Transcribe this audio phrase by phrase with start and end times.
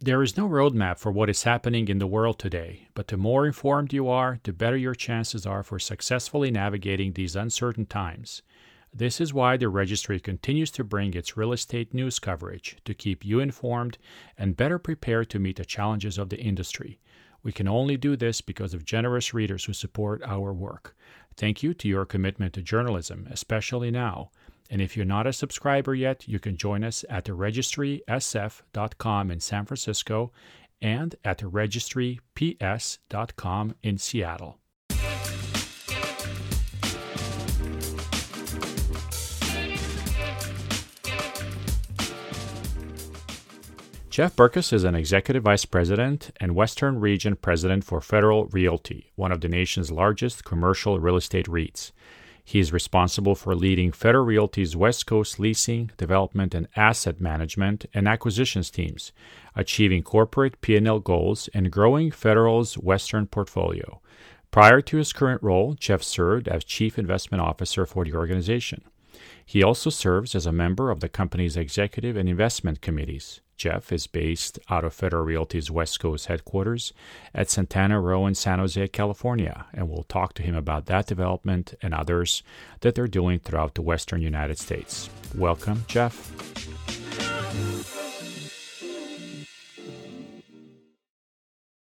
[0.00, 3.44] There is no roadmap for what is happening in the world today, but the more
[3.44, 8.42] informed you are, the better your chances are for successfully navigating these uncertain times.
[8.94, 13.24] This is why the registry continues to bring its real estate news coverage to keep
[13.24, 13.98] you informed
[14.38, 17.00] and better prepared to meet the challenges of the industry.
[17.42, 20.96] We can only do this because of generous readers who support our work.
[21.36, 24.30] Thank you to your commitment to journalism, especially now.
[24.70, 29.40] And if you're not a subscriber yet, you can join us at the registrysf.com in
[29.40, 30.30] San Francisco
[30.80, 34.58] and at the registryps.com in Seattle.
[44.18, 49.30] Jeff Berckes is an executive vice president and Western Region president for Federal Realty, one
[49.30, 51.92] of the nation's largest commercial real estate REITs.
[52.48, 58.08] He is responsible for leading Federal Realty's West Coast leasing, development, and asset management and
[58.08, 59.12] acquisitions teams,
[59.54, 64.00] achieving corporate P&L goals and growing Federal's Western portfolio.
[64.50, 68.82] Prior to his current role, Jeff served as Chief Investment Officer for the organization.
[69.44, 73.42] He also serves as a member of the company's executive and investment committees.
[73.58, 76.92] Jeff is based out of Federal Realty's West Coast headquarters
[77.34, 81.74] at Santana Row in San Jose, California, and we'll talk to him about that development
[81.82, 82.44] and others
[82.80, 85.10] that they're doing throughout the western United States.
[85.34, 86.32] Welcome, Jeff.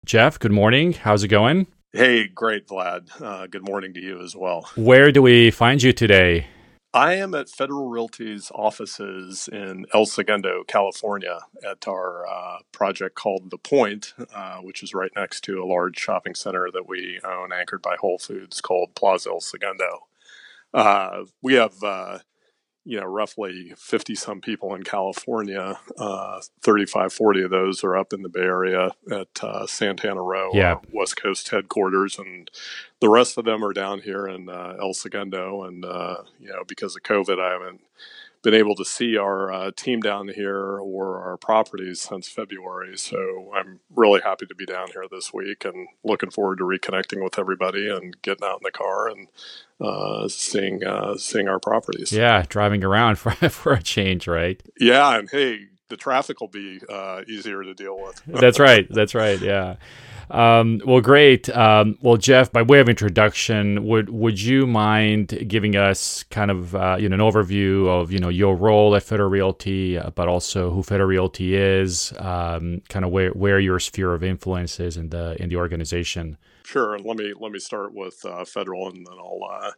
[0.05, 0.93] Jeff, good morning.
[0.93, 1.69] How's it going?
[1.93, 3.09] Hey, great, Vlad.
[3.23, 4.69] Uh, good morning to you as well.
[4.75, 6.49] Where do we find you today?
[6.93, 13.51] I am at Federal Realty's offices in El Segundo, California, at our uh, project called
[13.51, 17.53] The Point, uh, which is right next to a large shopping center that we own,
[17.53, 20.09] anchored by Whole Foods, called Plaza El Segundo.
[20.75, 22.19] Uh, we have uh,
[22.85, 25.79] you know, roughly 50 some people in California.
[25.99, 30.51] Uh, 35, 40 of those are up in the Bay Area at uh, Santana Row,
[30.55, 30.79] yeah.
[30.93, 32.19] West Coast headquarters.
[32.19, 32.51] And
[33.01, 35.65] the rest of them are down here in uh, El Segundo.
[35.65, 37.81] And, uh, you know, because of COVID, I haven't
[38.43, 42.97] been able to see our uh, team down here or our properties since February.
[42.97, 47.23] So I'm really happy to be down here this week and looking forward to reconnecting
[47.23, 49.29] with everybody and getting out in the car and
[49.81, 52.13] uh, seeing uh, seeing our properties.
[52.13, 54.63] Yeah, driving around for for a change, right?
[54.79, 58.23] Yeah, and hey, the traffic will be uh, easier to deal with.
[58.27, 58.87] That's right.
[58.91, 59.41] That's right.
[59.41, 59.77] Yeah.
[60.31, 61.49] Um, well, great.
[61.51, 66.75] Um, well, Jeff, by way of introduction, would would you mind giving us kind of
[66.75, 70.29] uh, you know an overview of you know your role at Federal Realty, uh, but
[70.29, 74.97] also who Federal Realty is, um, kind of where where your sphere of influence is
[74.97, 76.39] in the in the organization?
[76.63, 76.97] Sure.
[76.99, 79.41] Let me let me start with uh, Federal, and then I'll.
[79.51, 79.71] Uh,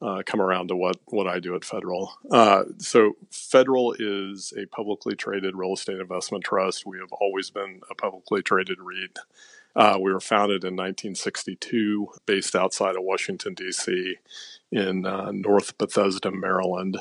[0.00, 2.12] uh, come around to what, what I do at Federal.
[2.30, 6.86] Uh, so, Federal is a publicly traded real estate investment trust.
[6.86, 9.18] We have always been a publicly traded REIT.
[9.76, 14.16] Uh, we were founded in 1962, based outside of Washington, D.C.,
[14.70, 16.98] in uh, North Bethesda, Maryland.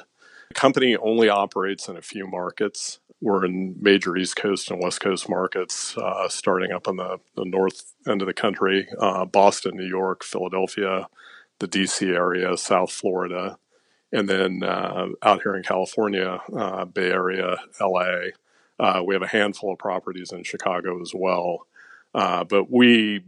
[0.49, 2.99] The company only operates in a few markets.
[3.19, 7.45] We're in major East Coast and West Coast markets, uh, starting up on the, the,
[7.45, 11.07] north end of the country uh, Boston, New York, Philadelphia,
[11.59, 12.07] the D.C.
[12.07, 13.57] area, South Florida,
[14.13, 18.31] and then uh, out here in California, uh, Bay Area, L.A.
[19.03, 21.65] we have a handful of properties in Chicago as well.
[22.17, 23.21] Uh, but we,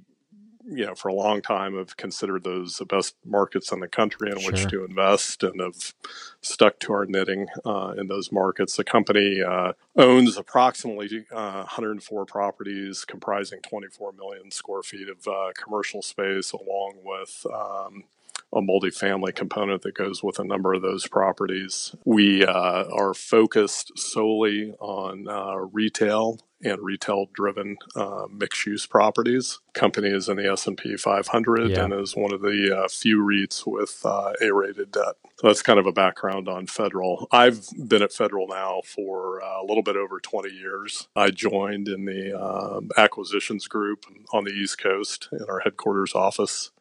[0.66, 4.32] you know, for a long time have considered those the best markets in the country
[4.32, 4.52] in sure.
[4.52, 5.94] which to invest and have
[6.42, 8.76] stuck to our knitting uh, in those markets.
[8.76, 15.52] The company uh, owns approximately 104 uh, properties comprising 24 million square feet of uh,
[15.54, 18.06] commercial space, along with um,
[18.54, 21.96] a multifamily component that goes with a number of those properties.
[22.06, 29.60] We uh, are focused solely on uh, retail and retail-driven uh, mixed-use properties.
[29.74, 31.84] Company is in the S&P 500 yeah.
[31.84, 35.16] and is one of the uh, few REITs with uh, A-rated debt.
[35.38, 37.28] So that's kind of a background on Federal.
[37.32, 41.08] I've been at Federal now for uh, a little bit over 20 years.
[41.16, 46.72] I joined in the um, acquisitions group on the East Coast in our headquarters office.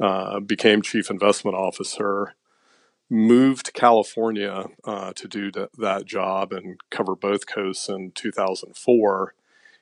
[0.00, 2.34] Uh, became chief investment officer
[3.10, 9.34] moved to California uh, to do that job and cover both coasts in 2004.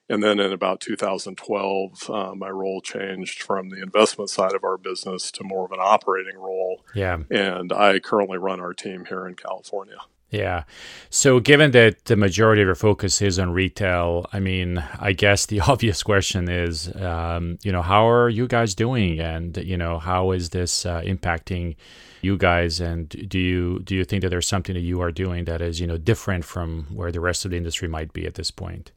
[0.08, 4.76] And then in about 2012, uh, my role changed from the investment side of our
[4.76, 6.84] business to more of an operating role.
[6.94, 7.18] Yeah.
[7.30, 9.98] And I currently run our team here in California.
[10.32, 10.64] Yeah.
[11.10, 15.44] So, given that the majority of your focus is on retail, I mean, I guess
[15.44, 19.98] the obvious question is, um, you know, how are you guys doing, and you know,
[19.98, 21.76] how is this uh, impacting
[22.22, 22.80] you guys?
[22.80, 25.80] And do you do you think that there's something that you are doing that is,
[25.80, 28.90] you know, different from where the rest of the industry might be at this point?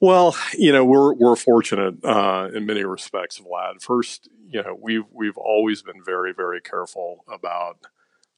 [0.00, 3.82] Well, you know, we're we're fortunate uh, in many respects, Vlad.
[3.82, 7.76] First, you know, we've we've always been very very careful about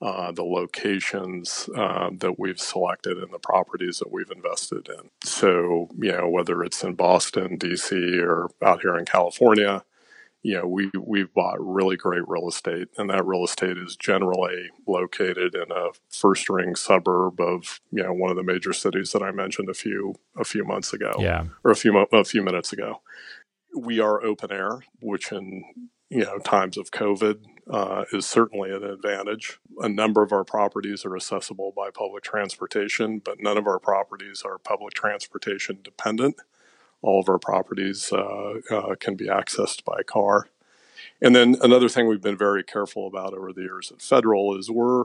[0.03, 5.11] uh, the locations uh, that we've selected and the properties that we've invested in.
[5.23, 9.85] So, you know, whether it's in Boston, D.C., or out here in California,
[10.43, 14.71] you know, we we've bought really great real estate, and that real estate is generally
[14.87, 19.23] located in a first ring suburb of you know one of the major cities that
[19.23, 22.73] I mentioned a few a few months ago, yeah, or a few a few minutes
[22.73, 23.03] ago.
[23.77, 25.63] We are open air, which in
[26.09, 29.59] you know times of COVID uh, is certainly an advantage.
[29.79, 34.43] A number of our properties are accessible by public transportation, but none of our properties
[34.45, 36.37] are public transportation dependent
[37.03, 40.49] all of our properties uh, uh, can be accessed by car.
[41.23, 44.71] And then another thing we've been very careful about over the years at Federal is
[44.71, 45.05] we're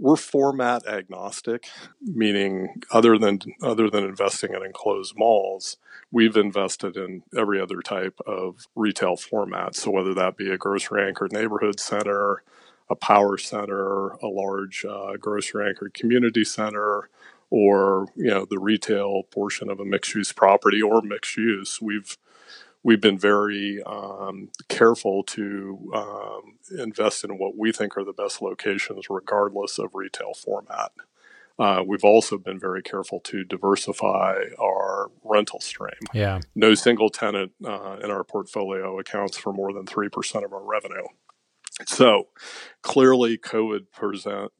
[0.00, 1.68] we're format agnostic,
[2.00, 5.76] meaning other than other than investing in enclosed malls,
[6.10, 9.76] we've invested in every other type of retail format.
[9.76, 12.42] So whether that be a grocery anchored neighborhood center,
[12.88, 17.10] a power center, a large uh, grocery anchored community center,
[17.50, 22.16] or you know the retail portion of a mixed use property or mixed use we've
[22.82, 28.40] we've been very um, careful to um, invest in what we think are the best
[28.40, 30.92] locations regardless of retail format
[31.60, 36.00] uh, we've also been very careful to diversify our rental stream.
[36.14, 36.40] Yeah.
[36.54, 41.04] No single tenant uh, in our portfolio accounts for more than 3% of our revenue.
[41.86, 42.28] So
[42.80, 44.52] clearly, COVID present,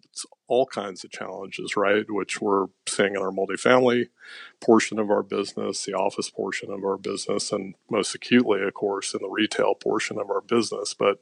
[0.51, 2.05] all kinds of challenges, right?
[2.11, 4.09] Which we're seeing in our multifamily
[4.61, 9.15] portion of our business, the office portion of our business, and most acutely, of course,
[9.15, 10.93] in the retail portion of our business.
[10.93, 11.21] But,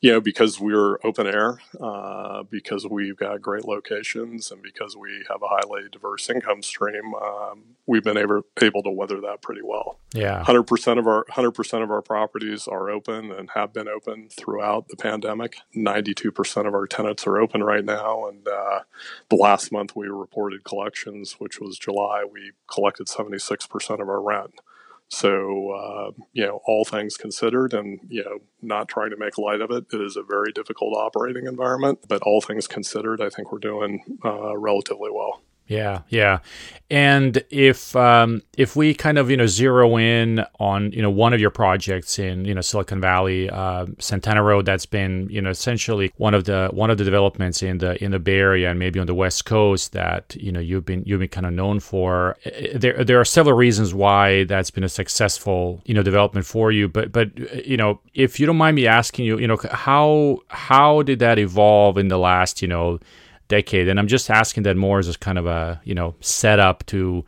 [0.00, 5.24] you know, because we're open air, uh, because we've got great locations, and because we
[5.28, 9.62] have a highly diverse income stream, um, we've been able, able to weather that pretty
[9.62, 10.00] well.
[10.14, 10.42] Yeah.
[10.44, 14.96] 100% of our 100% of our properties are open and have been open throughout the
[14.96, 15.56] pandemic.
[15.76, 18.80] 92% of our tenants are open right now and uh,
[19.28, 24.60] the last month we reported collections, which was July, we collected 76% of our rent.
[25.08, 29.60] So, uh, you know, all things considered, and, you know, not trying to make light
[29.60, 32.00] of it, it is a very difficult operating environment.
[32.08, 35.42] But all things considered, I think we're doing uh, relatively well.
[35.68, 36.38] Yeah, yeah.
[36.90, 41.32] And if um, if we kind of you know zero in on you know one
[41.32, 45.50] of your projects in you know Silicon Valley, uh, Santana Row, that's been you know
[45.50, 48.78] essentially one of the one of the developments in the in the Bay Area and
[48.78, 51.80] maybe on the West Coast that you know you've been you've been kind of known
[51.80, 52.36] for.
[52.72, 56.86] There there are several reasons why that's been a successful you know development for you.
[56.86, 57.36] But but
[57.66, 61.40] you know if you don't mind me asking you, you know how how did that
[61.40, 63.00] evolve in the last you know
[63.48, 63.88] decade.
[63.88, 67.24] And I'm just asking that more as kind of a you know setup to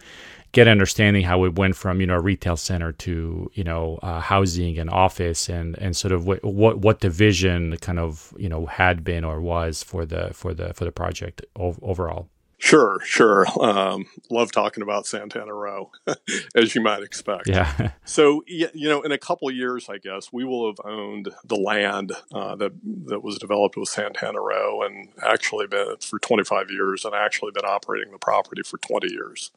[0.53, 4.21] get understanding how it went from you know a retail center to you know uh,
[4.21, 8.49] housing and office and and sort of what, what what the vision kind of you
[8.49, 12.29] know had been or was for the for the for the project overall.
[12.61, 13.47] Sure, sure.
[13.61, 15.93] Um, love talking about Santana Row,
[16.57, 17.49] as you might expect.
[17.49, 17.93] Yeah.
[18.05, 22.13] so, you know, in a couple years, I guess we will have owned the land
[22.33, 22.73] uh, that
[23.07, 27.65] that was developed with Santana Row, and actually been for 25 years, and actually been
[27.65, 29.53] operating the property for 20 years.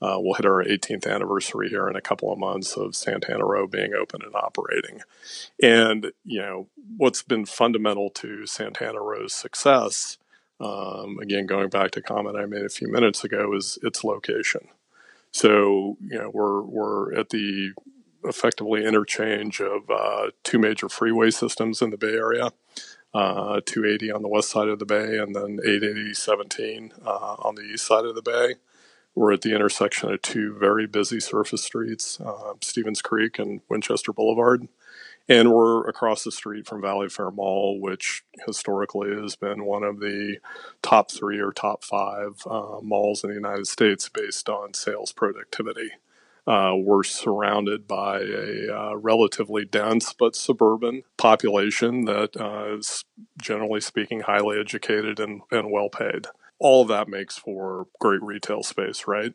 [0.00, 3.66] Uh, we'll hit our 18th anniversary here in a couple of months of Santana Row
[3.66, 5.00] being open and operating.
[5.62, 10.16] And you know, what's been fundamental to Santana Row's success
[10.60, 14.68] um, again, going back to comment I made a few minutes ago, is its location.
[15.32, 17.72] So, you know, we're, we're at the
[18.24, 22.52] effectively interchange of uh, two major freeway systems in the Bay Area.
[23.14, 27.54] Uh, 280 on the west side of the bay, and then 880 17 uh, on
[27.54, 28.56] the east side of the bay.
[29.14, 34.12] We're at the intersection of two very busy surface streets, uh, Stevens Creek and Winchester
[34.12, 34.68] Boulevard.
[35.28, 39.98] And we're across the street from Valley Fair Mall, which historically has been one of
[39.98, 40.36] the
[40.82, 45.90] top three or top five uh, malls in the United States based on sales productivity.
[46.46, 53.04] Uh, we're surrounded by a uh, relatively dense but suburban population that uh, is,
[53.42, 56.28] generally speaking, highly educated and, and well paid.
[56.60, 59.34] All of that makes for great retail space, right?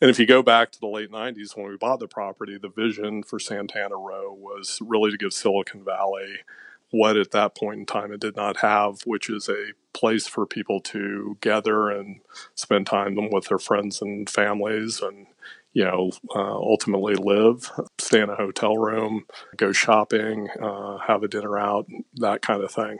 [0.00, 2.68] And if you go back to the late 90s when we bought the property, the
[2.68, 6.38] vision for Santana Row was really to give Silicon Valley
[6.90, 10.46] what at that point in time it did not have, which is a place for
[10.46, 12.20] people to gather and
[12.54, 15.26] spend time with their friends and families and
[15.74, 19.26] you know, uh, ultimately live, stay in a hotel room,
[19.56, 22.98] go shopping, uh, have a dinner out, that kind of thing.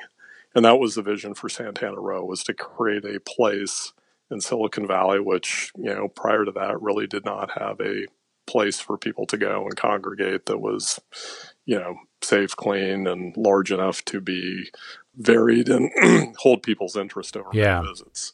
[0.54, 3.94] And that was the vision for Santana Row was to create a place
[4.30, 8.06] in Silicon Valley, which, you know, prior to that really did not have a
[8.46, 11.00] place for people to go and congregate that was,
[11.64, 14.70] you know, safe, clean, and large enough to be
[15.16, 17.82] varied and hold people's interest over yeah.
[17.82, 18.32] visits.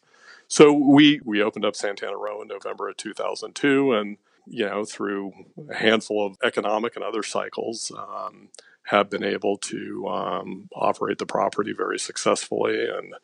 [0.48, 5.32] So we we opened up Santana Row in November of 2002, and you know through
[5.70, 8.48] a handful of economic and other cycles, um,
[8.84, 13.14] have been able to um, operate the property very successfully, and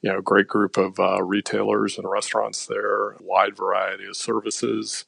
[0.00, 5.04] you know great group of uh, retailers and restaurants there, wide variety of services.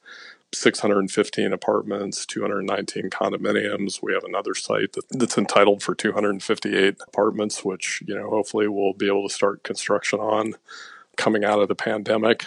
[0.54, 4.02] 615 apartments, 219 condominiums.
[4.02, 8.92] We have another site that, that's entitled for 258 apartments, which, you know, hopefully we'll
[8.92, 10.56] be able to start construction on
[11.16, 12.44] coming out of the pandemic.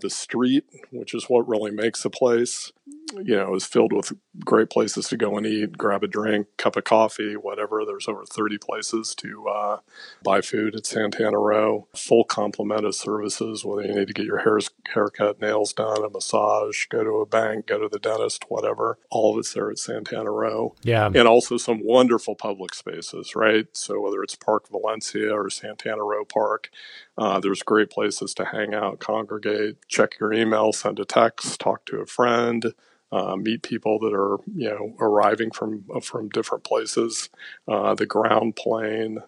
[0.00, 2.72] The street, which is what really makes the place,
[3.12, 4.12] you know, is filled with
[4.44, 7.84] great places to go and eat, grab a drink, cup of coffee, whatever.
[7.84, 9.78] There's over 30 places to uh,
[10.22, 11.86] buy food at Santana Row.
[11.94, 14.58] Full complement of services, whether you need to get your hair
[14.92, 18.98] haircut, nails done, a massage, go to a bank, go to the dentist, whatever.
[19.10, 20.74] All of it's there at Santana Row.
[20.82, 21.06] Yeah.
[21.06, 23.66] And also some wonderful public spaces, right?
[23.72, 26.70] So whether it's Park Valencia or Santana Row Park,
[27.16, 31.84] uh, there's great places to hang out, congregate, check your email, send a text, talk
[31.86, 32.72] to a friend
[33.14, 37.28] uh, meet people that are you know arriving from from different places.
[37.68, 39.18] Uh, the ground plane,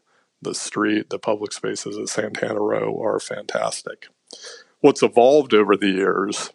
[0.42, 4.08] the street, the public spaces at Santana Row are fantastic.
[4.80, 6.50] What's evolved over the years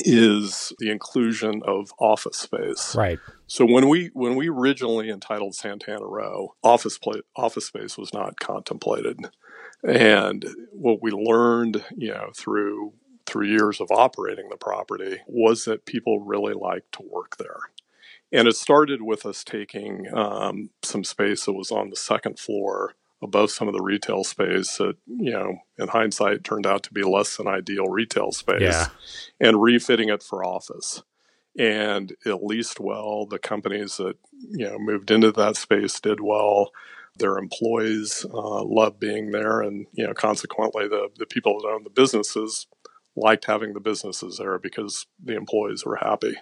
[0.00, 2.94] is the inclusion of office space.
[2.94, 3.18] Right.
[3.46, 8.40] So when we when we originally entitled Santana Row, office play, office space was not
[8.40, 9.18] contemplated.
[9.84, 12.94] And what we learned, you know, through
[13.28, 17.60] through years of operating the property was that people really liked to work there.
[18.32, 22.94] And it started with us taking um, some space that was on the second floor
[23.22, 27.02] above some of the retail space that, you know, in hindsight turned out to be
[27.02, 28.88] less than ideal retail space yeah.
[29.40, 31.02] and refitting it for office.
[31.58, 33.26] And it leased well.
[33.26, 34.16] The companies that,
[34.50, 36.70] you know, moved into that space did well
[37.18, 41.84] their employees uh, loved being there, and you know, consequently, the the people that own
[41.84, 42.66] the businesses
[43.18, 46.36] liked having the businesses there because the employees were happy.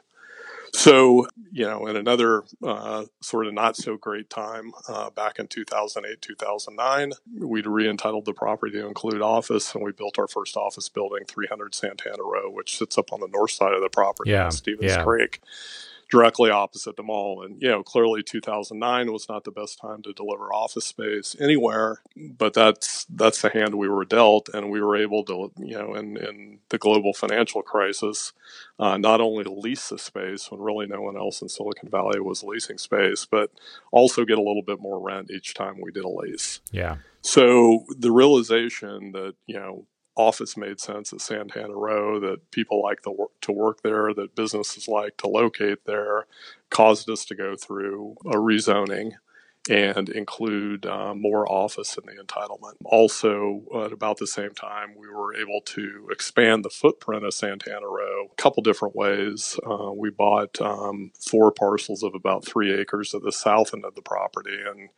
[0.73, 5.47] So, you know, in another uh, sort of not so great time uh, back in
[5.47, 10.57] 2008, 2009, we'd re entitled the property to include office, and we built our first
[10.57, 14.33] office building, 300 Santana Row, which sits up on the north side of the property
[14.33, 15.03] yeah, Stevens yeah.
[15.03, 15.41] Creek
[16.11, 17.43] directly opposite the mall.
[17.43, 22.03] And, you know, clearly 2009 was not the best time to deliver office space anywhere,
[22.17, 24.49] but that's, that's the hand we were dealt.
[24.55, 28.33] And we were able to, you know, in, in the global financial crisis,
[28.79, 32.45] uh, not only lease the space when really no one else in Silicon Valley was
[32.45, 33.51] leasing space, but
[33.91, 36.61] also get a little bit more rent each time we did a lease.
[36.71, 36.97] Yeah.
[37.23, 39.87] So the realization that, you know,
[40.17, 44.89] office made sense at Santana Row, that people like the to work there, that businesses
[44.89, 46.27] like to locate there,
[46.71, 49.13] caused us to go through a rezoning
[49.69, 52.75] and include uh, more office in the entitlement.
[52.85, 57.87] Also, at about the same time, we were able to expand the footprint of Santana
[57.87, 59.59] Row a couple different ways.
[59.69, 63.95] Uh, we bought um, four parcels of about three acres at the south end of
[63.95, 64.91] the property and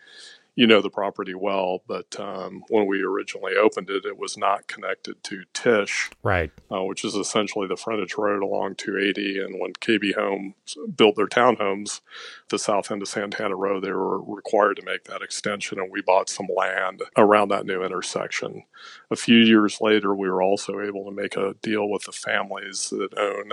[0.59, 4.67] you know the property well, but um, when we originally opened it, it was not
[4.67, 9.38] connected to Tisch, right, uh, which is essentially the frontage road along 280.
[9.38, 10.57] And when KB Home
[10.97, 12.00] built their townhomes,
[12.49, 16.03] the south end of Santana Row, they were required to make that extension, and we
[16.03, 18.65] bought some land around that new intersection.
[19.12, 22.91] A few years later, we were also able to make a deal with the families
[22.91, 23.53] that own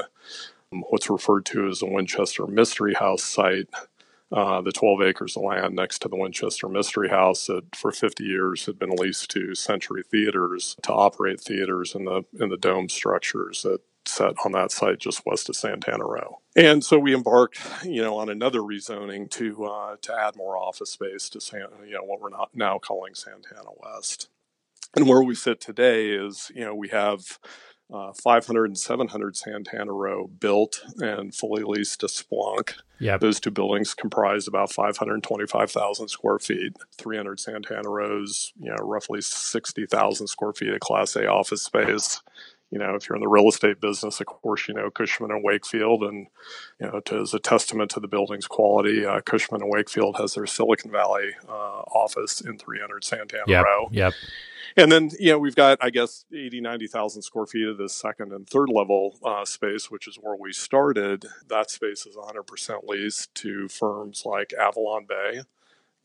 [0.74, 3.70] um, what's referred to as the Winchester Mystery House site
[4.32, 8.24] uh, the 12 acres of land next to the Winchester Mystery House that for 50
[8.24, 12.90] years had been leased to Century Theaters to operate theaters in the in the dome
[12.90, 16.40] structures that set on that site just west of Santana Row.
[16.56, 20.92] And so we embarked, you know, on another rezoning to uh, to add more office
[20.92, 24.30] space to San, you know, what we're not now calling Santana West.
[24.96, 27.38] And where we sit today is, you know, we have
[27.94, 32.74] uh, 500 and 700 Santana Row built and fully leased to Splunk.
[33.00, 33.20] Yep.
[33.20, 36.74] Those two buildings comprise about 525,000 square feet.
[36.98, 42.22] 300 Santana Rows, you know, roughly 60,000 square feet of Class A office space.
[42.72, 45.44] You know, if you're in the real estate business, of course, you know Cushman and
[45.44, 46.28] Wakefield, and
[46.82, 50.34] you know, to, as a testament to the building's quality, uh, Cushman and Wakefield has
[50.34, 53.64] their Silicon Valley uh, office in 300 Santana yep.
[53.64, 53.88] Row.
[53.92, 54.14] Yep.
[54.78, 58.34] And then, you know, we've got, I guess, 80, 90,000 square feet of this second
[58.34, 61.26] and third level uh, space, which is where we started.
[61.48, 65.44] That space is 100% leased to firms like Avalon Bay,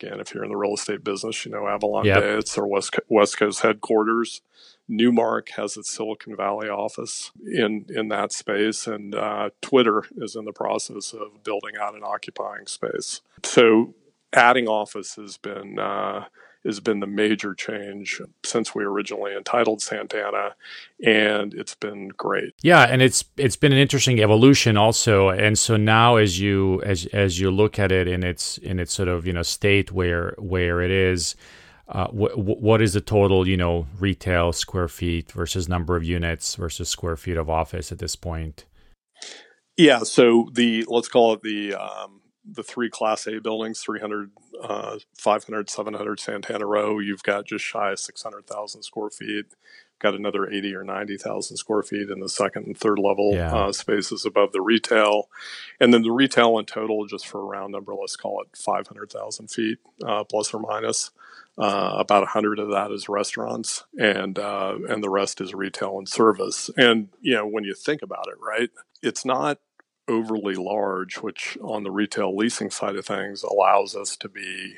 [0.00, 2.22] Again, if you're in the real estate business, you know Avalon yep.
[2.22, 4.40] Bay, it's our West, West Coast headquarters.
[4.88, 10.46] Newmark has its Silicon Valley office in in that space, and uh, Twitter is in
[10.46, 13.20] the process of building out an occupying space.
[13.44, 13.94] So,
[14.32, 16.24] adding office has been uh,
[16.64, 20.55] has been the major change since we originally entitled Santana,
[21.05, 22.55] and it's been great.
[22.62, 25.31] Yeah, and it's it's been an interesting evolution also.
[25.31, 28.93] And so now, as you as as you look at it in its in its
[28.93, 31.35] sort of you know state where where it is.
[31.88, 36.55] Uh, wh- what is the total, you know, retail square feet versus number of units
[36.55, 38.64] versus square feet of office at this point?
[39.76, 42.19] Yeah, so the let's call it the um,
[42.52, 44.30] the three Class A buildings, 300,
[44.62, 49.47] uh, 500, 700 Santana Row, you've got just shy of 600,000 square feet.
[49.99, 53.54] Got another 80 or 90,000 square feet in the second and third level yeah.
[53.54, 55.28] uh, spaces above the retail.
[55.78, 59.50] And then the retail in total, just for a round number, let's call it 500,000
[59.50, 61.11] feet, uh, plus or minus.
[61.59, 66.09] Uh, about 100 of that is restaurants, and uh, and the rest is retail and
[66.09, 66.71] service.
[66.78, 68.71] And you know, when you think about it, right,
[69.02, 69.59] it's not
[70.11, 74.76] overly large, which on the retail leasing side of things allows us to be,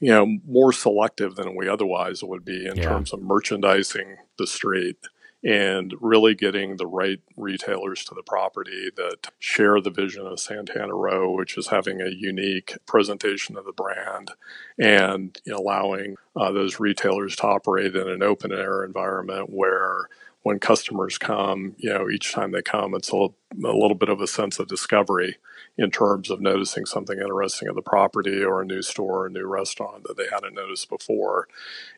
[0.00, 2.84] you know, more selective than we otherwise would be in yeah.
[2.84, 4.96] terms of merchandising the street
[5.44, 10.94] and really getting the right retailers to the property that share the vision of Santana
[10.94, 14.32] Row, which is having a unique presentation of the brand
[14.78, 20.08] and allowing uh, those retailers to operate in an open air environment where
[20.48, 24.22] when customers come, you know, each time they come, it's a, a little bit of
[24.22, 25.36] a sense of discovery
[25.76, 29.30] in terms of noticing something interesting at the property or a new store or a
[29.30, 31.48] new restaurant that they hadn't noticed before.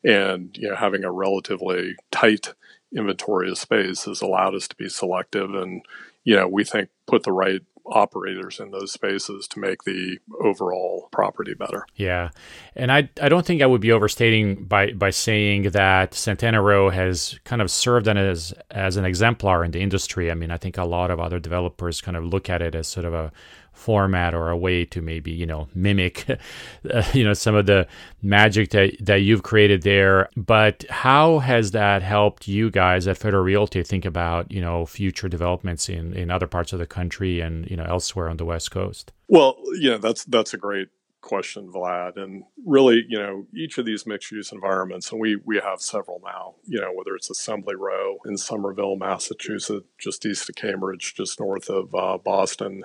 [0.03, 2.55] And, you know, having a relatively tight
[2.93, 5.83] inventory of space has allowed us to be selective and,
[6.25, 11.09] you know, we think put the right operators in those spaces to make the overall
[11.13, 11.85] property better.
[11.97, 12.31] Yeah.
[12.75, 16.91] And I I don't think I would be overstating by by saying that Santana Row
[16.91, 20.31] has kind of served as as an exemplar in the industry.
[20.31, 22.89] I mean, I think a lot of other developers kind of look at it as
[22.89, 23.33] sort of a
[23.81, 26.29] format or a way to maybe you know mimic
[26.93, 27.87] uh, you know some of the
[28.23, 30.29] magic that that you've created there.
[30.37, 35.29] But how has that helped you guys at Federal Realty think about you know future
[35.29, 38.71] developments in in other parts of the country and you know elsewhere on the west
[38.71, 39.13] coast?
[39.29, 40.89] Well yeah that's that's a great
[41.21, 42.17] question vlad.
[42.17, 46.21] And really you know each of these mixed use environments and we we have several
[46.25, 51.41] now you know whether it's assembly row in somerville massachusetts just east of cambridge just
[51.41, 52.85] north of uh, boston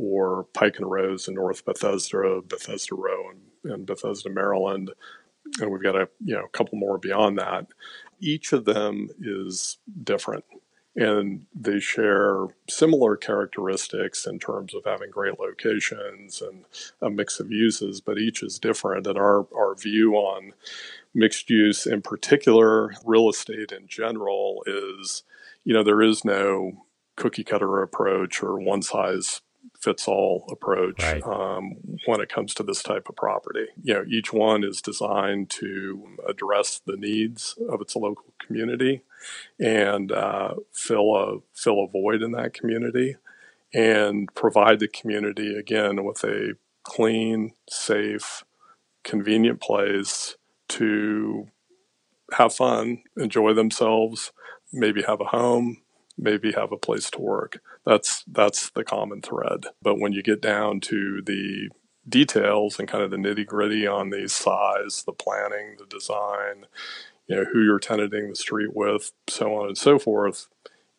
[0.00, 4.90] or Pike and Rose in North Bethesda, Bethesda Row and, in Bethesda, Maryland,
[5.60, 7.66] and we've got a you know a couple more beyond that.
[8.18, 10.44] Each of them is different,
[10.96, 16.64] and they share similar characteristics in terms of having great locations and
[17.02, 19.06] a mix of uses, but each is different.
[19.06, 20.52] And our our view on
[21.14, 25.24] mixed use, in particular, real estate in general, is
[25.64, 26.86] you know there is no
[27.16, 29.42] cookie cutter approach or one size
[29.78, 31.22] fits all approach right.
[31.22, 33.66] um, when it comes to this type of property.
[33.82, 39.02] You know, each one is designed to address the needs of its local community
[39.58, 43.16] and uh, fill a fill a void in that community
[43.72, 48.44] and provide the community again with a clean, safe,
[49.04, 50.36] convenient place
[50.68, 51.48] to
[52.32, 54.32] have fun, enjoy themselves,
[54.72, 55.78] maybe have a home,
[56.20, 57.60] maybe have a place to work.
[57.84, 59.66] That's that's the common thread.
[59.82, 61.70] But when you get down to the
[62.08, 66.66] details and kind of the nitty gritty on the size, the planning, the design,
[67.26, 70.48] you know, who you're tenanting the street with, so on and so forth,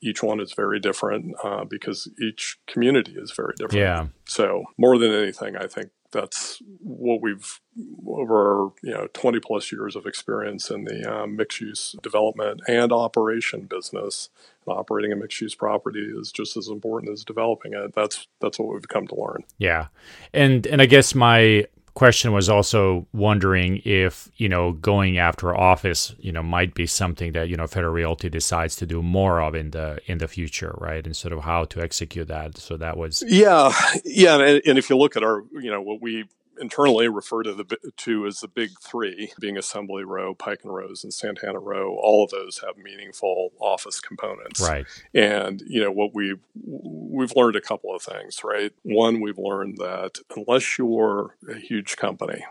[0.01, 3.79] each one is very different uh, because each community is very different.
[3.79, 4.07] Yeah.
[4.25, 7.59] So more than anything, I think that's what we've
[8.05, 12.91] over you know 20 plus years of experience in the um, mixed use development and
[12.91, 14.29] operation business.
[14.65, 17.93] And operating a mixed use property is just as important as developing it.
[17.93, 19.43] That's that's what we've come to learn.
[19.57, 19.87] Yeah.
[20.33, 26.15] And and i guess my question was also wondering if you know going after office
[26.19, 29.55] you know might be something that you know federal realty decides to do more of
[29.55, 31.05] in the in the future right?
[31.05, 32.57] And sort of how to execute that.
[32.57, 33.73] So that was yeah
[34.05, 36.25] yeah and, and if you look at our you know what we
[36.59, 41.03] internally refer to the to as the big three, being Assembly Row, Pike and Rose,
[41.03, 41.97] and Santana Row.
[42.01, 44.85] All of those have meaningful office components, right?
[45.13, 48.71] And you know what we we've learned a couple of things, right?
[48.83, 52.45] One, we've learned that unless you're a huge company,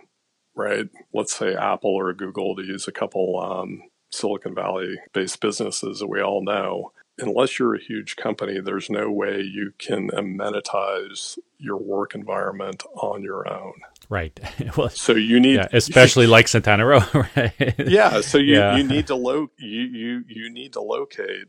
[0.54, 0.88] right?
[1.12, 6.08] Let's say Apple or Google, to use a couple um, Silicon Valley based businesses that
[6.08, 11.76] we all know unless you're a huge company, there's no way you can amenitize your
[11.76, 13.74] work environment on your own.
[14.08, 14.38] Right.
[14.76, 17.02] well, so you need, yeah, especially like Santana Row,
[17.36, 17.74] right?
[17.78, 18.20] yeah.
[18.20, 18.76] So you, yeah.
[18.76, 21.48] you need to lo- you, you you need to locate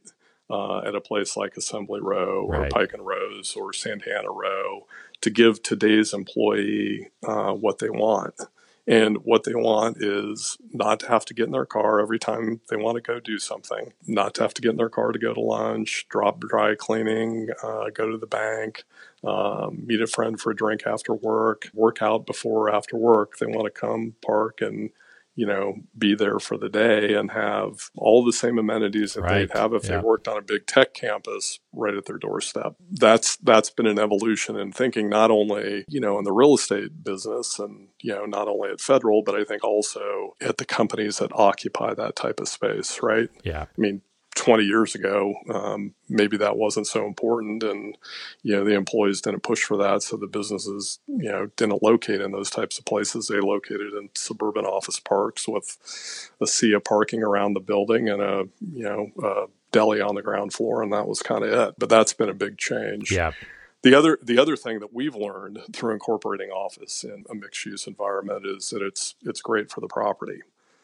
[0.49, 2.71] uh, at a place like Assembly Row or right.
[2.71, 4.85] Pike and Rose or Santana Row
[5.21, 8.35] to give today's employee uh, what they want.
[8.87, 12.61] And what they want is not to have to get in their car every time
[12.69, 15.19] they want to go do something, not to have to get in their car to
[15.19, 18.83] go to lunch, drop dry cleaning, uh, go to the bank,
[19.23, 23.37] um, meet a friend for a drink after work, work out before or after work.
[23.37, 24.89] They want to come park and
[25.35, 29.47] you know, be there for the day and have all the same amenities that right.
[29.49, 29.97] they'd have if yeah.
[29.97, 32.75] they worked on a big tech campus right at their doorstep.
[32.91, 37.03] That's that's been an evolution in thinking not only, you know, in the real estate
[37.03, 41.17] business and, you know, not only at federal, but I think also at the companies
[41.19, 43.29] that occupy that type of space, right?
[43.43, 43.63] Yeah.
[43.63, 44.01] I mean,
[44.35, 47.97] 20 years ago, um, maybe that wasn't so important, and
[48.43, 52.21] you know the employees didn't push for that, so the businesses you know didn't locate
[52.21, 53.27] in those types of places.
[53.27, 55.77] They located in suburban office parks with
[56.41, 60.21] a sea of parking around the building and a you know a deli on the
[60.21, 61.75] ground floor, and that was kind of it.
[61.77, 63.11] But that's been a big change.
[63.11, 63.31] Yeah.
[63.83, 67.87] The other the other thing that we've learned through incorporating office in a mixed use
[67.87, 70.41] environment is that it's it's great for the property.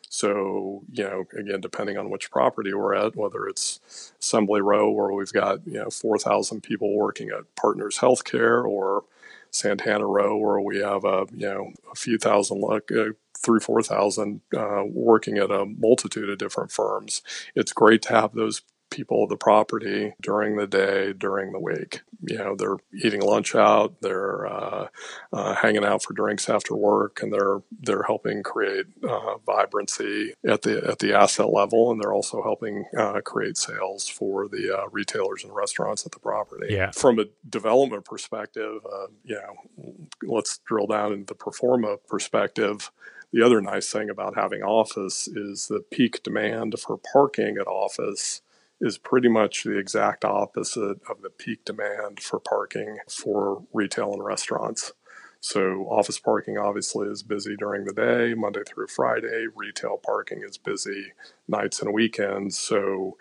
[0.09, 5.11] So, you know, again, depending on which property we're at, whether it's Assembly Row where
[5.11, 9.03] we've got, you know, 4,000 people working at Partners Healthcare or
[9.51, 14.41] Santana Row where we have a, you know, a few thousand, like, uh, three, 4,000
[14.55, 17.21] uh, working at a multitude of different firms.
[17.53, 22.01] It's great to have those people of the property during the day, during the week.
[22.21, 24.87] You know, they're eating lunch out, they're uh,
[25.31, 30.63] uh, hanging out for drinks after work, and they're they're helping create uh, vibrancy at
[30.63, 34.87] the at the asset level, and they're also helping uh, create sales for the uh,
[34.91, 36.73] retailers and restaurants at the property.
[36.73, 36.91] Yeah.
[36.91, 42.91] From a development perspective, uh, you know, let's drill down into the pro forma perspective.
[43.33, 48.41] The other nice thing about having office is the peak demand for parking at office
[48.79, 54.23] is pretty much the exact opposite of the peak demand for parking for retail and
[54.23, 54.93] restaurants.
[55.39, 59.45] So, office parking obviously is busy during the day, Monday through Friday.
[59.55, 61.13] Retail parking is busy
[61.47, 62.57] nights and weekends.
[62.57, 63.17] So,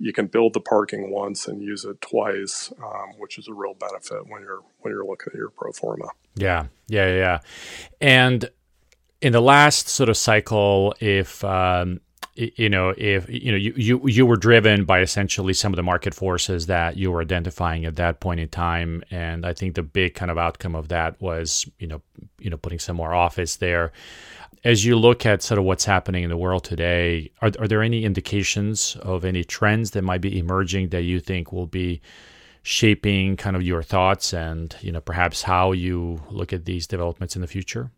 [0.00, 3.74] you can build the parking once and use it twice, um, which is a real
[3.74, 6.06] benefit when you're when you're looking at your pro forma.
[6.34, 7.38] Yeah, yeah, yeah.
[8.00, 8.50] And
[9.20, 12.00] in the last sort of cycle, if um,
[12.56, 15.82] you know if you know you, you you were driven by essentially some of the
[15.82, 19.02] market forces that you were identifying at that point in time.
[19.10, 22.00] And i think the big kind of outcome of that was you know
[22.38, 23.92] you know putting some more office there.
[24.62, 27.82] As you look at sort of what's happening in the world today are, are there
[27.82, 32.00] any indications of any trends that might be emerging that you think will be
[32.62, 37.34] shaping kind of your thoughts and you know perhaps how you look at these developments
[37.34, 37.90] in the future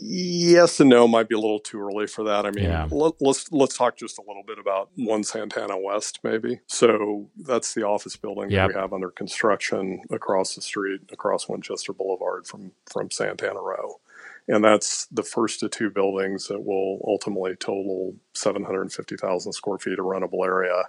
[0.00, 2.46] Yes and no might be a little too early for that.
[2.46, 2.88] I mean, yeah.
[2.90, 6.60] let, us let's, let's talk just a little bit about One Santana West, maybe.
[6.66, 8.68] So that's the office building yep.
[8.68, 14.00] that we have under construction across the street, across Winchester Boulevard from from Santana Row,
[14.48, 20.04] and that's the first of two buildings that will ultimately total 750,000 square feet of
[20.04, 20.84] rentable area.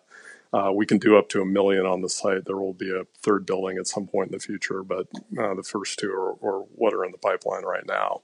[0.54, 2.46] Uh, we can do up to a million on the site.
[2.46, 5.63] There will be a third building at some point in the future, but uh, the
[5.63, 8.22] first two are, are, what are in the pipeline right now.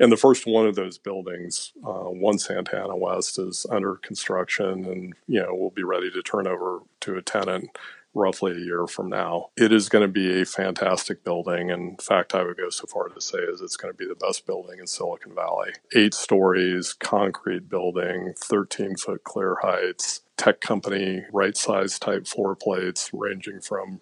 [0.00, 5.14] And the first one of those buildings, uh, one Santana West, is under construction and
[5.26, 7.70] you know will be ready to turn over to a tenant
[8.14, 9.50] roughly a year from now.
[9.56, 11.70] It is going to be a fantastic building.
[11.70, 14.14] In fact, I would go so far to say is it's going to be the
[14.14, 15.72] best building in Silicon Valley.
[15.94, 23.10] Eight stories, concrete building, 13 foot clear heights, tech company right size type floor plates
[23.12, 24.00] ranging from,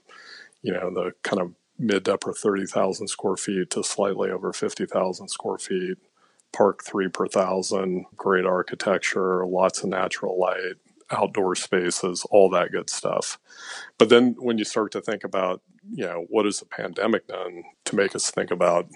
[0.62, 5.28] you know, the kind of mid to upper 30,000 square feet to slightly over 50,000
[5.28, 5.98] square feet.
[6.52, 10.74] Park three per thousand, great architecture, lots of natural light,
[11.10, 13.38] outdoor spaces, all that good stuff.
[13.98, 15.62] But then when you start to think about,
[15.92, 18.88] you know, what has the pandemic done to make us think about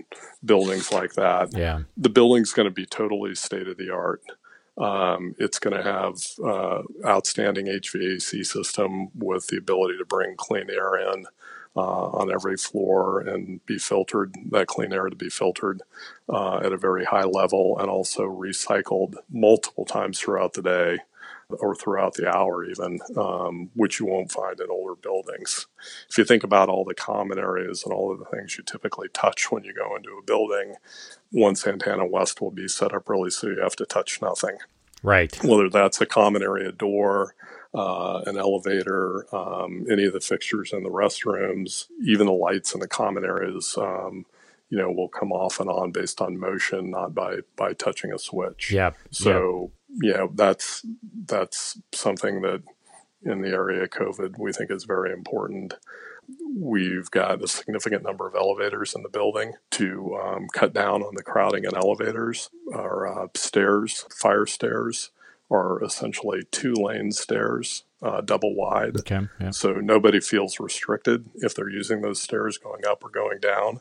[0.45, 1.57] buildings like that?
[1.57, 1.83] Yeah.
[1.97, 4.23] The building's going to be totally state of the art.
[4.77, 10.69] Um, it's going to have uh, outstanding HVAC system with the ability to bring clean
[10.69, 11.27] air in
[11.83, 15.83] on every floor and be filtered, that clean air to be filtered
[16.29, 20.99] uh, at a very high level and also recycled multiple times throughout the day
[21.51, 25.67] or throughout the hour, even, um, which you won't find in older buildings.
[26.09, 29.09] If you think about all the common areas and all of the things you typically
[29.13, 30.77] touch when you go into a building,
[31.31, 34.57] one Santana West will be set up really so you have to touch nothing.
[35.03, 35.39] Right.
[35.45, 37.35] Whether that's a common area door,
[37.75, 42.81] uh, an elevator, um, any of the fixtures in the restrooms, even the lights in
[42.81, 43.77] the common areas.
[43.77, 44.27] Um,
[44.71, 48.19] you know, will come off and on based on motion, not by by touching a
[48.19, 48.73] switch.
[48.73, 48.93] Yeah.
[49.11, 49.71] So
[50.03, 50.85] yeah, you know, that's
[51.27, 52.63] that's something that
[53.23, 55.75] in the area of COVID we think is very important.
[56.57, 61.15] We've got a significant number of elevators in the building to um, cut down on
[61.15, 62.49] the crowding in elevators.
[62.73, 65.11] Our uh, stairs, fire stairs,
[65.51, 68.97] are essentially two lane stairs, uh, double wide.
[68.99, 69.51] Okay, yeah.
[69.51, 73.81] So nobody feels restricted if they're using those stairs going up or going down.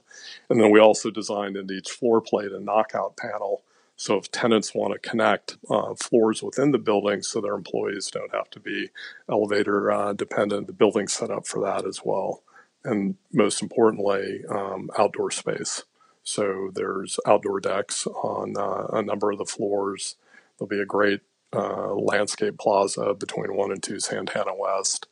[0.50, 3.64] And then we also designed into each floor plate a knockout panel.
[3.96, 8.34] So if tenants want to connect uh, floors within the building so their employees don't
[8.34, 8.90] have to be
[9.30, 12.44] elevator uh, dependent, the building's set up for that as well.
[12.84, 15.84] And most importantly, um, outdoor space.
[16.24, 20.16] So there's outdoor decks on uh, a number of the floors.
[20.58, 21.22] There'll be a great
[21.54, 25.08] uh, landscape plaza between 1 and 2 Santana West.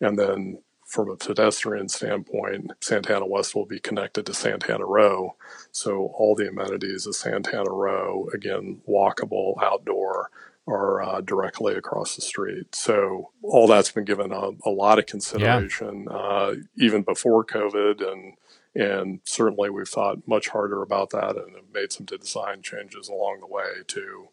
[0.00, 5.34] And then from a pedestrian standpoint, Santana West will be connected to Santana Row.
[5.72, 10.30] So all the amenities of Santana Row, again, walkable, outdoor,
[10.66, 12.74] are uh, directly across the street.
[12.74, 16.16] So all that's been given a, a lot of consideration, yeah.
[16.16, 18.34] uh, even before COVID, and
[18.76, 23.38] and certainly we've thought much harder about that and have made some design changes along
[23.40, 24.28] the way to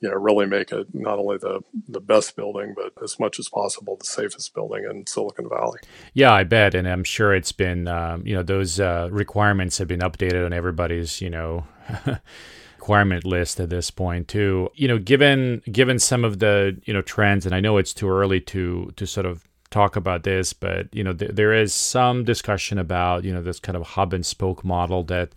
[0.00, 3.48] you know, really make it not only the, the best building, but as much as
[3.48, 5.78] possible the safest building in Silicon Valley.
[6.12, 9.88] Yeah, I bet, and I'm sure it's been, um, you know, those uh, requirements have
[9.88, 11.66] been updated on everybody's, you know.
[12.86, 17.02] requirement list at this point too you know given given some of the you know
[17.02, 20.86] trends and i know it's too early to to sort of talk about this but
[20.94, 24.24] you know th- there is some discussion about you know this kind of hub and
[24.24, 25.30] spoke model that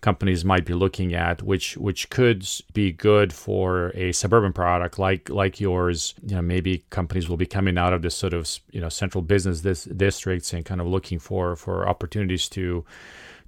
[0.00, 5.28] companies might be looking at, which which could be good for a suburban product like
[5.28, 6.14] like yours.
[6.26, 9.22] You know, maybe companies will be coming out of this sort of you know central
[9.22, 12.84] business dis- districts and kind of looking for for opportunities to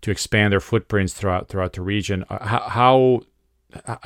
[0.02, 2.24] to expand their footprints throughout throughout the region.
[2.28, 3.22] Uh, how,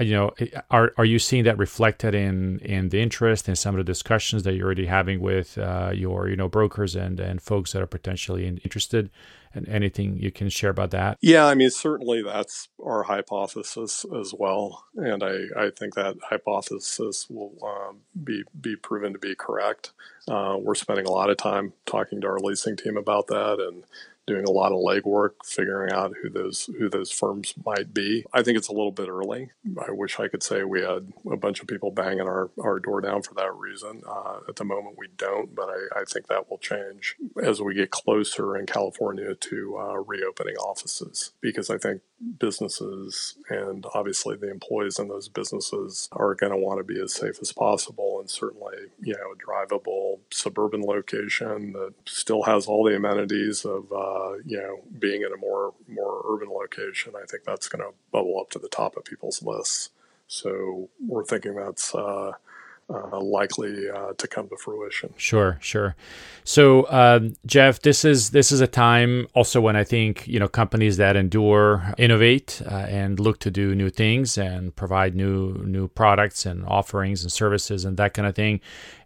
[0.00, 0.33] you know
[0.70, 4.42] are are you seeing that reflected in in the interest in some of the discussions
[4.42, 7.87] that you're already having with uh, your you know brokers and and folks that are
[7.87, 9.11] potentially interested?
[9.57, 11.16] And anything you can share about that?
[11.20, 14.85] Yeah i mean certainly that's our hypothesis as well.
[14.96, 19.92] And i i think that hypothesis will um, be be proven to be correct.
[20.27, 23.85] Uh, we're spending a lot of time talking to our leasing team about that and
[24.26, 28.24] doing a lot of legwork, figuring out who those who those firms might be.
[28.32, 29.50] I think it's a little bit early.
[29.87, 33.00] I wish I could say we had a bunch of people banging our, our door
[33.00, 34.02] down for that reason.
[34.08, 37.74] Uh, at the moment, we don't, but I, I, think that will change as we
[37.74, 42.02] get closer in California to uh, reopening offices because I think
[42.38, 47.12] businesses and obviously the employees in those businesses are going to want to be as
[47.12, 52.84] safe as possible and certainly you know a drivable suburban location that still has all
[52.84, 54.13] the amenities of uh,
[54.44, 58.38] you know being in a more more urban location i think that's going to bubble
[58.40, 59.90] up to the top of people's lists.
[60.27, 62.33] So we're thinking that's uh,
[62.90, 65.12] uh, likely uh, to come to fruition.
[65.16, 65.97] Sure, sure.
[66.44, 70.49] So, um, Jeff, this is this is a time also when I think you know
[70.49, 75.88] companies that endure, innovate, uh, and look to do new things and provide new new
[75.88, 78.61] products and offerings and services and that kind of thing.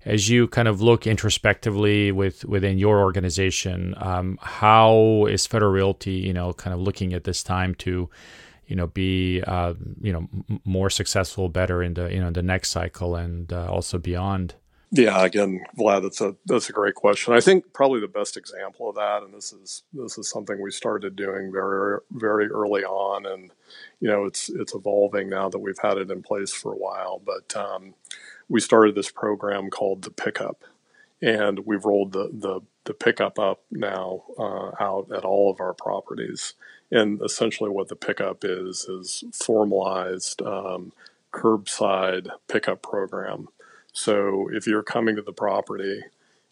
[0.05, 6.13] As you kind of look introspectively with within your organization, um, how is Federal Realty,
[6.13, 8.11] you know, kind of looking at this time to
[8.69, 12.43] you know be uh, you know m- more successful better in the you know the
[12.43, 14.55] next cycle and uh, also beyond?
[14.91, 17.35] Yeah again vlad that's a that's a great question.
[17.35, 20.71] I think probably the best example of that and this is this is something we
[20.71, 23.51] started doing very very early on and
[24.01, 27.21] you know it's it's evolving now that we've had it in place for a while
[27.25, 27.95] but um,
[28.49, 30.65] we started this program called the pickup
[31.21, 35.75] and we've rolled the the, the pickup up now uh, out at all of our
[35.75, 36.55] properties
[36.91, 40.93] and essentially, what the pickup is is formalized um,
[41.33, 43.49] curbside pickup program.
[43.93, 46.03] So if you're coming to the property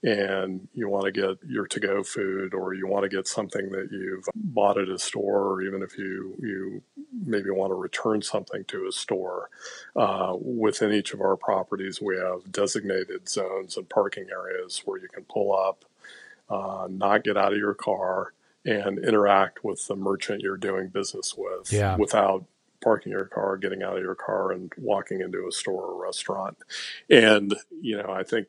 [0.02, 3.88] and you want to get your to-go food or you want to get something that
[3.90, 6.82] you've bought at a store or even if you you
[7.24, 9.48] maybe want to return something to a store
[9.96, 15.08] uh, within each of our properties we have designated zones and parking areas where you
[15.08, 15.84] can pull up
[16.50, 18.32] uh, not get out of your car
[18.66, 21.96] and interact with the merchant you're doing business with yeah.
[21.96, 22.44] without
[22.82, 26.56] parking your car, getting out of your car, and walking into a store or restaurant.
[27.08, 28.48] And, you know, I think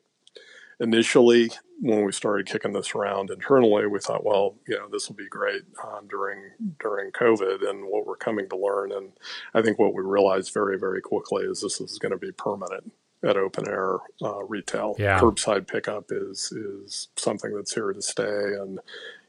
[0.79, 1.49] initially
[1.79, 5.29] when we started kicking this around internally, we thought, well, you know, this will be
[5.29, 6.39] great um, during
[6.79, 8.91] during COVID and what we're coming to learn.
[8.91, 9.11] And
[9.53, 12.91] I think what we realized very, very quickly is this is going to be permanent.
[13.23, 14.95] at open air uh, retail.
[14.99, 15.19] Yeah.
[15.19, 18.79] Curbside pickup is is something that's here to stay, and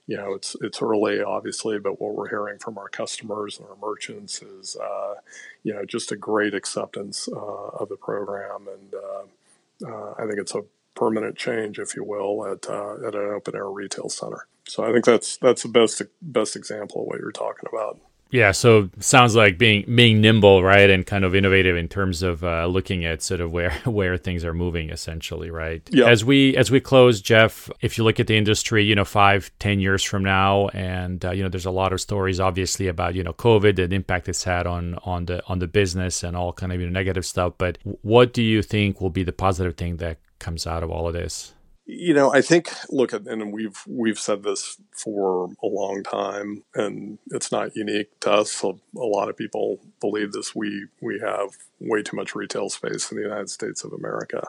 [0.09, 3.77] you know it's it's early, obviously, but what we're hearing from our customers and our
[3.77, 5.14] merchants is uh,
[5.62, 10.38] you know just a great acceptance uh, of the program, and uh, uh, I think
[10.38, 10.62] it's a
[10.94, 14.47] permanent change, if you will, at uh, at an open air retail center.
[14.66, 18.01] So I think that's that's the best best example of what you're talking about.
[18.31, 22.45] Yeah, so sounds like being being nimble, right, and kind of innovative in terms of
[22.45, 25.83] uh, looking at sort of where where things are moving, essentially, right?
[25.91, 26.07] Yeah.
[26.07, 29.51] As we as we close, Jeff, if you look at the industry, you know, five,
[29.59, 33.14] ten years from now, and uh, you know, there's a lot of stories, obviously, about
[33.14, 36.53] you know, COVID and impact it's had on on the on the business and all
[36.53, 37.55] kind of you know, negative stuff.
[37.57, 41.07] But what do you think will be the positive thing that comes out of all
[41.07, 41.55] of this?
[41.90, 46.62] You know, I think look at and we've we've said this for a long time,
[46.74, 48.62] and it's not unique to us.
[48.62, 50.55] A, a lot of people believe this.
[50.55, 54.48] We we have way too much retail space in the United States of America.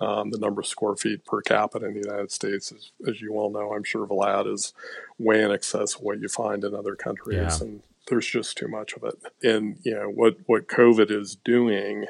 [0.00, 3.32] Um, the number of square feet per capita in the United States, is, as you
[3.32, 4.72] well know, I'm sure Vlad is
[5.18, 7.58] way in excess of what you find in other countries, Yeah.
[7.66, 9.16] and there's just too much of it.
[9.42, 12.06] And you know what what COVID is doing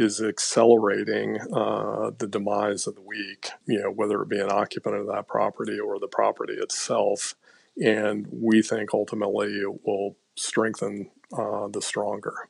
[0.00, 4.96] is accelerating uh, the demise of the weak, you know, whether it be an occupant
[4.96, 7.34] of that property or the property itself.
[7.76, 12.48] And we think ultimately it will strengthen uh, the stronger.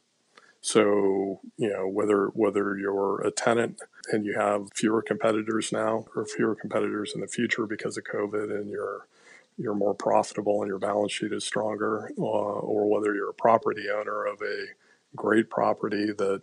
[0.60, 3.80] So, you know, whether whether you're a tenant
[4.12, 8.54] and you have fewer competitors now or fewer competitors in the future because of COVID
[8.54, 9.08] and you're
[9.58, 13.86] you're more profitable and your balance sheet is stronger, uh, or whether you're a property
[13.92, 14.66] owner of a
[15.16, 16.42] great property that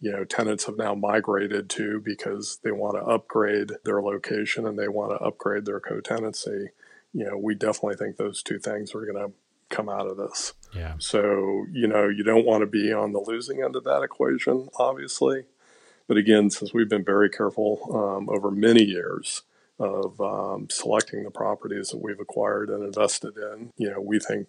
[0.00, 4.78] you know tenants have now migrated to because they want to upgrade their location and
[4.78, 6.70] they want to upgrade their co-tenancy.
[7.12, 9.32] You know we definitely think those two things are going to
[9.68, 10.54] come out of this.
[10.74, 10.94] Yeah.
[10.98, 14.68] so you know you don't want to be on the losing end of that equation
[14.78, 15.44] obviously.
[16.08, 19.42] But again since we've been very careful um, over many years
[19.80, 24.46] of um, selecting the properties that we've acquired and invested in you know we think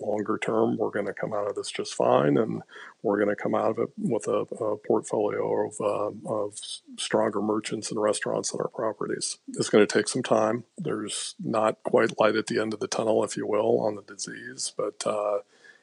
[0.00, 2.62] longer term we're going to come out of this just fine and
[3.02, 6.58] we're going to come out of it with a, a portfolio of, uh, of
[6.98, 9.38] stronger merchants and restaurants on our properties.
[9.48, 10.64] It's going to take some time.
[10.76, 14.02] There's not quite light at the end of the tunnel, if you will, on the
[14.02, 15.38] disease, but uh,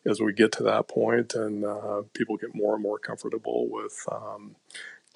[0.05, 4.05] as we get to that point and uh, people get more and more comfortable with
[4.11, 4.55] um,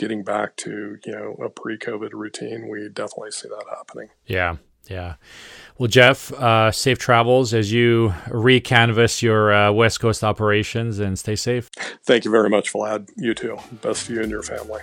[0.01, 4.09] getting back to you know a pre-COVID routine, we definitely see that happening.
[4.25, 4.57] Yeah.
[4.89, 5.15] Yeah.
[5.77, 11.35] Well, Jeff, uh, safe travels as you recanvass your uh, West Coast operations and stay
[11.35, 11.69] safe.
[12.03, 13.07] Thank you very much, Vlad.
[13.15, 13.59] You too.
[13.83, 14.81] Best to you and your family.